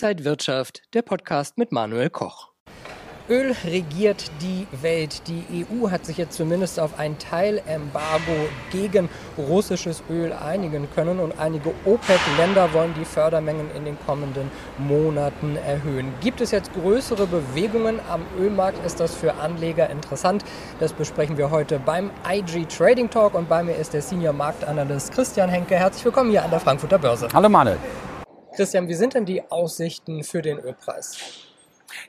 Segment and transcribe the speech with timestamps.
[0.00, 2.50] Inside Wirtschaft, der Podcast mit Manuel Koch.
[3.28, 5.22] Öl regiert die Welt.
[5.26, 11.36] Die EU hat sich jetzt zumindest auf ein Teilembargo gegen russisches Öl einigen können und
[11.40, 16.14] einige OPEC-Länder wollen die Fördermengen in den kommenden Monaten erhöhen.
[16.20, 18.86] Gibt es jetzt größere Bewegungen am Ölmarkt?
[18.86, 20.44] Ist das für Anleger interessant?
[20.78, 25.10] Das besprechen wir heute beim IG Trading Talk und bei mir ist der Senior Marktanalyst
[25.10, 25.74] Christian Henke.
[25.74, 27.26] Herzlich willkommen hier an der Frankfurter Börse.
[27.34, 27.78] Hallo Manuel.
[28.54, 31.16] Christian, wie sind denn die Aussichten für den Ölpreis?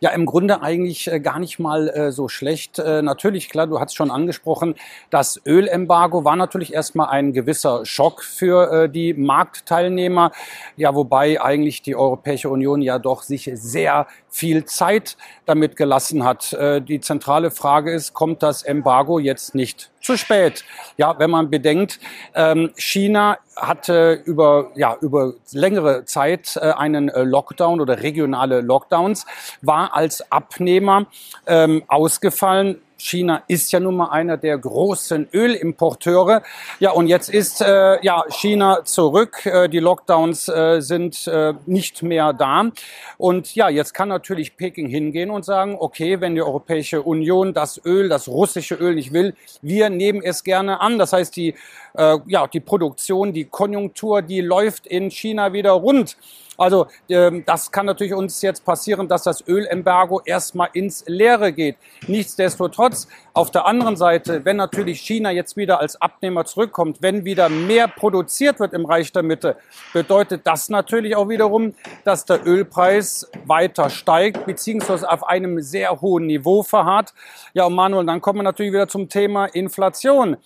[0.02, 2.79] Ja, im Grunde eigentlich äh, gar nicht mal äh, so schlecht.
[2.79, 4.75] Äh, natürlich, klar, du hast schon angesprochen,
[5.09, 10.31] das Ölembargo war natürlich erstmal ein gewisser Schock für die Marktteilnehmer.
[10.75, 16.54] Ja, wobei eigentlich die Europäische Union ja doch sich sehr viel Zeit damit gelassen hat.
[16.54, 20.64] Äh, die zentrale Frage ist, kommt das Embargo jetzt nicht zu spät?
[20.98, 22.00] Ja, wenn man bedenkt,
[22.36, 29.26] ähm, China hatte über, ja, über längere Zeit äh, einen äh, Lockdown oder regionale Lockdowns,
[29.62, 31.08] war als Abnehmer
[31.48, 36.44] ähm, ausgefallen China ist ja nun mal einer der großen Ölimporteure.
[36.80, 39.46] Ja, und jetzt ist äh, ja China zurück.
[39.46, 42.70] Äh, die Lockdowns äh, sind äh, nicht mehr da.
[43.18, 47.82] Und ja, jetzt kann natürlich Peking hingehen und sagen, okay, wenn die Europäische Union das
[47.86, 51.00] Öl, das russische Öl nicht will, wir nehmen es gerne an.
[51.00, 51.55] Das heißt, die,
[51.94, 56.18] äh, ja, die Produktion, die Konjunktur, die läuft in China wieder rund.
[56.60, 61.77] Also ähm, das kann natürlich uns jetzt passieren, dass das Ölembargo erstmal ins Leere geht.
[62.07, 67.47] Nichtsdestotrotz, auf der anderen Seite, wenn natürlich China jetzt wieder als Abnehmer zurückkommt, wenn wieder
[67.47, 69.56] mehr produziert wird im Reich der Mitte,
[69.94, 76.25] bedeutet das natürlich auch wiederum, dass der Ölpreis weiter steigt, beziehungsweise auf einem sehr hohen
[76.25, 77.13] Niveau verharrt.
[77.53, 80.38] Ja, und Manuel, dann kommen wir natürlich wieder zum Thema Inflation.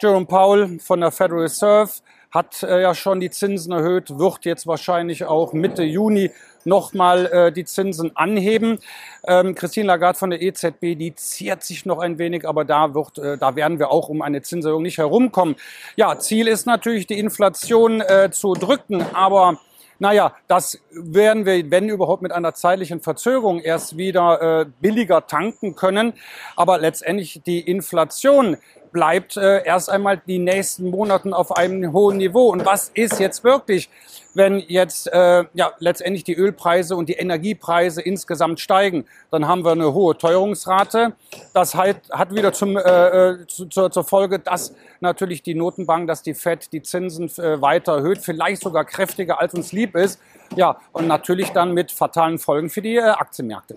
[0.00, 1.90] Jerome Powell von der Federal Reserve
[2.36, 6.30] hat äh, ja schon die Zinsen erhöht, wird jetzt wahrscheinlich auch Mitte Juni
[6.64, 8.78] nochmal äh, die Zinsen anheben.
[9.26, 13.18] Ähm, Christine Lagarde von der EZB, die ziert sich noch ein wenig, aber da wird,
[13.18, 15.56] äh, da werden wir auch um eine Zinserhöhung nicht herumkommen.
[15.96, 19.58] Ja, Ziel ist natürlich, die Inflation äh, zu drücken, aber
[19.98, 25.74] naja, das werden wir, wenn überhaupt, mit einer zeitlichen Verzögerung erst wieder äh, billiger tanken
[25.74, 26.12] können.
[26.54, 28.58] Aber letztendlich die Inflation,
[28.92, 32.48] bleibt äh, erst einmal die nächsten Monaten auf einem hohen Niveau.
[32.48, 33.90] Und was ist jetzt wirklich,
[34.34, 39.06] wenn jetzt äh, ja letztendlich die Ölpreise und die Energiepreise insgesamt steigen?
[39.30, 41.12] Dann haben wir eine hohe Teuerungsrate.
[41.54, 46.08] Das halt, hat wieder zum, äh, äh zu, zur, zur Folge, dass natürlich die Notenbank,
[46.08, 50.20] dass die Fed die Zinsen äh, weiter erhöht, vielleicht sogar kräftiger als uns lieb ist.
[50.54, 53.76] Ja, und natürlich dann mit fatalen Folgen für die äh, Aktienmärkte.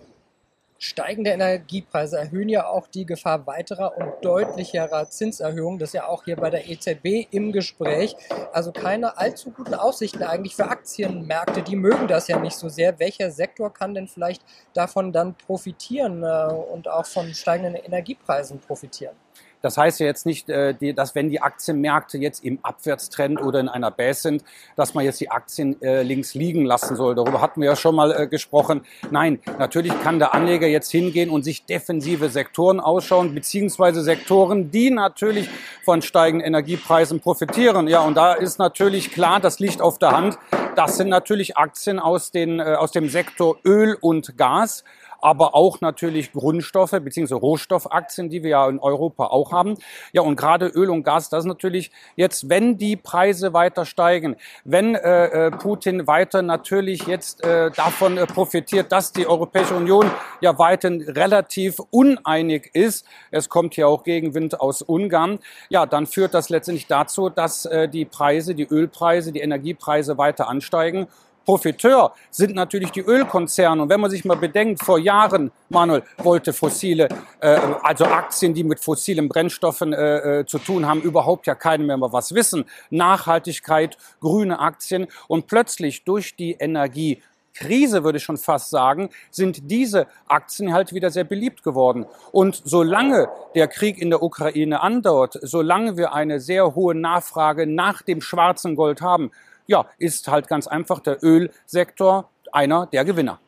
[0.81, 5.77] Steigende Energiepreise erhöhen ja auch die Gefahr weiterer und deutlicherer Zinserhöhungen.
[5.77, 8.15] Das ist ja auch hier bei der EZB im Gespräch.
[8.53, 11.63] Also keine allzu guten Aussichten eigentlich für Aktienmärkte.
[11.63, 12.97] Die mögen das ja nicht so sehr.
[12.97, 14.41] Welcher Sektor kann denn vielleicht
[14.73, 19.17] davon dann profitieren äh, und auch von steigenden Energiepreisen profitieren?
[19.61, 23.67] Das heißt ja jetzt nicht, äh, dass wenn die Aktienmärkte jetzt im Abwärtstrend oder in
[23.67, 24.43] einer Base sind,
[24.75, 27.15] dass man jetzt die Aktien äh, links liegen lassen soll.
[27.15, 28.81] Darüber hatten wir ja schon mal äh, gesprochen.
[29.11, 34.91] Nein, natürlich kann der Anleger jetzt hingehen und sich defensive Sektoren ausschauen, beziehungsweise Sektoren, die
[34.91, 35.49] natürlich
[35.83, 37.87] von steigenden Energiepreisen profitieren.
[37.87, 40.37] Ja, und da ist natürlich klar, das liegt auf der Hand.
[40.75, 44.83] Das sind natürlich Aktien aus, den, aus dem Sektor Öl und Gas
[45.21, 47.33] aber auch natürlich Grundstoffe bzw.
[47.33, 49.75] Rohstoffaktien, die wir ja in Europa auch haben.
[50.13, 54.35] Ja, und gerade Öl und Gas, das ist natürlich jetzt, wenn die Preise weiter steigen,
[54.63, 60.09] wenn äh, äh Putin weiter natürlich jetzt äh, davon äh, profitiert, dass die Europäische Union
[60.41, 66.33] ja weiterhin relativ uneinig ist, es kommt ja auch Gegenwind aus Ungarn, ja, dann führt
[66.33, 71.07] das letztendlich dazu, dass äh, die Preise, die Ölpreise, die Energiepreise weiter ansteigen
[71.49, 73.81] Profiteur sind natürlich die Ölkonzerne.
[73.81, 78.63] Und wenn man sich mal bedenkt, vor Jahren, Manuel, wollte fossile, äh, also Aktien, die
[78.63, 82.65] mit fossilen Brennstoffen äh, äh zu tun haben, überhaupt ja keiner mehr mal was wissen.
[82.91, 87.19] Nachhaltigkeit, grüne Aktien und plötzlich durch die Energie
[87.55, 92.05] Krise, würde ich schon fast sagen, sind diese Aktien halt wieder sehr beliebt geworden.
[92.31, 98.03] Und solange der Krieg in der Ukraine andauert, solange wir eine sehr hohe Nachfrage nach
[98.03, 99.31] dem schwarzen Gold haben,
[99.69, 103.39] ja, ist halt ganz einfach der Ölsektor einer der Gewinner.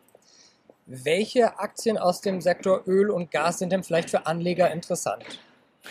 [0.86, 5.24] Welche Aktien aus dem Sektor Öl und Gas sind denn vielleicht für Anleger interessant?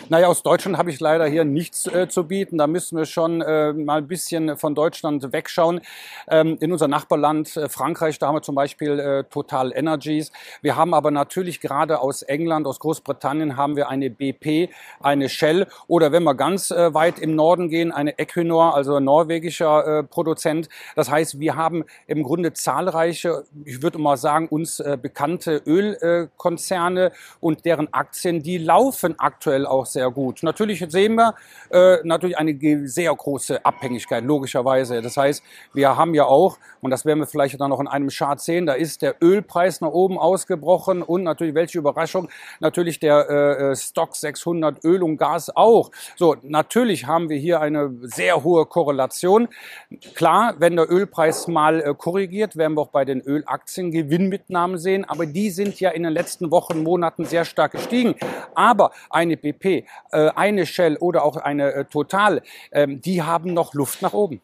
[0.08, 2.58] Naja, aus Deutschland habe ich leider hier nichts äh, zu bieten.
[2.58, 5.80] Da müssen wir schon äh, mal ein bisschen von Deutschland wegschauen.
[6.28, 10.30] Ähm, in unser Nachbarland äh, Frankreich, da haben wir zum Beispiel äh, Total Energies.
[10.62, 14.70] Wir haben aber natürlich gerade aus England, aus Großbritannien haben wir eine BP,
[15.00, 19.04] eine Shell oder wenn wir ganz äh, weit im Norden gehen, eine Equinor, also ein
[19.04, 20.68] norwegischer äh, Produzent.
[20.94, 27.64] Das heißt, wir haben im Grunde zahlreiche, ich würde mal sagen, uns bekannte Ölkonzerne und
[27.64, 30.42] deren Aktien, die laufen aktuell auch sehr gut.
[30.42, 31.34] Natürlich sehen wir
[31.70, 35.02] äh, natürlich eine sehr große Abhängigkeit, logischerweise.
[35.02, 35.42] Das heißt,
[35.72, 38.66] wir haben ja auch, und das werden wir vielleicht dann noch in einem Chart sehen,
[38.66, 42.28] da ist der Ölpreis nach oben ausgebrochen und natürlich, welche Überraschung,
[42.60, 45.90] natürlich der äh, äh Stock 600 Öl und Gas auch.
[46.16, 49.48] So, natürlich haben wir hier eine sehr hohe Korrelation.
[50.14, 55.04] Klar, wenn der Ölpreis mal äh, korrigiert, werden wir auch bei den Ölaktien Gewinnmitnahmen sehen,
[55.04, 58.14] aber die sind ja in den letzten Wochen, Monaten sehr stark gestiegen.
[58.54, 59.64] Aber eine BP
[60.12, 64.40] äh, eine Shell oder auch eine äh, Total, ähm, die haben noch Luft nach oben.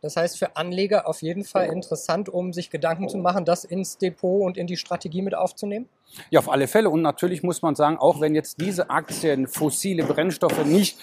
[0.00, 3.98] Das heißt für Anleger auf jeden Fall interessant, um sich Gedanken zu machen, das ins
[3.98, 5.88] Depot und in die Strategie mit aufzunehmen?
[6.30, 6.88] Ja, auf alle Fälle.
[6.88, 10.98] Und natürlich muss man sagen, auch wenn jetzt diese Aktien fossile Brennstoffe nicht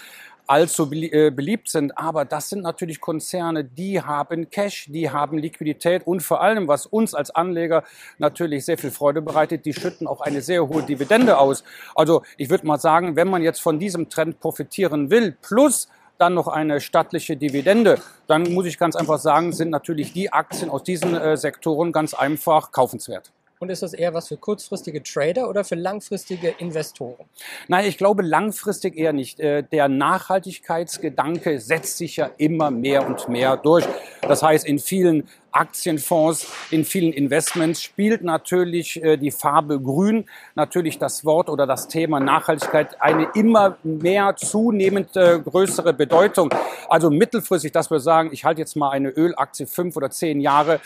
[0.46, 1.96] allzu äh, beliebt sind.
[1.98, 6.86] Aber das sind natürlich Konzerne, die haben Cash, die haben Liquidität und vor allem, was
[6.86, 7.84] uns als Anleger
[8.18, 11.64] natürlich sehr viel Freude bereitet, die schütten auch eine sehr hohe Dividende aus.
[11.94, 15.88] Also ich würde mal sagen, wenn man jetzt von diesem Trend profitieren will, plus
[16.18, 20.70] dann noch eine stattliche Dividende, dann muss ich ganz einfach sagen, sind natürlich die Aktien
[20.70, 23.32] aus diesen äh, Sektoren ganz einfach kaufenswert.
[23.58, 27.24] Und ist das eher was für kurzfristige Trader oder für langfristige Investoren?
[27.68, 29.40] Nein, ich glaube langfristig eher nicht.
[29.40, 33.86] Äh, der Nachhaltigkeitsgedanke setzt sich ja immer mehr und mehr durch.
[34.20, 35.26] Das heißt, in vielen
[35.56, 41.88] Aktienfonds, in vielen Investments spielt natürlich äh, die Farbe Grün, natürlich das Wort oder das
[41.88, 46.50] Thema Nachhaltigkeit eine immer mehr zunehmend äh, größere Bedeutung.
[46.88, 50.80] Also mittelfristig, dass wir sagen, ich halte jetzt mal eine Ölaktie fünf oder zehn Jahre,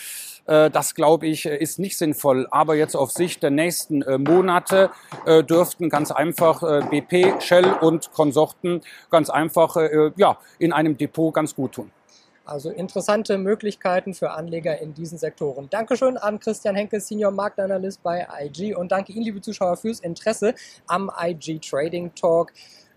[0.46, 2.46] äh, das, glaube ich, ist nicht sinnvoll.
[2.50, 4.90] Aber jetzt auf Sicht der nächsten äh, Monate
[5.24, 9.76] äh, dürften ganz einfach BP, Shell und Konsorten ganz einfach
[10.16, 11.90] ja, in einem Depot ganz gut tun.
[12.44, 15.68] Also interessante Möglichkeiten für Anleger in diesen Sektoren.
[15.70, 20.54] Dankeschön an Christian Henke, Senior Marktanalyst bei IG und danke Ihnen, liebe Zuschauer, fürs Interesse
[20.86, 22.52] am IG Trading Talk.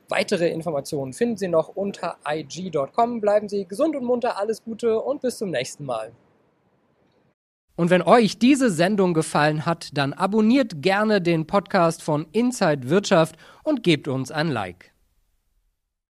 [0.09, 3.21] Weitere Informationen finden Sie noch unter IG.com.
[3.21, 6.11] Bleiben Sie gesund und munter, alles Gute und bis zum nächsten Mal.
[7.75, 13.35] Und wenn euch diese Sendung gefallen hat, dann abonniert gerne den Podcast von Inside Wirtschaft
[13.63, 14.92] und gebt uns ein Like.